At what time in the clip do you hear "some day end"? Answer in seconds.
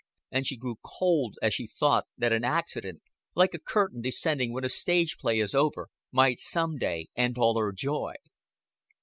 6.39-7.37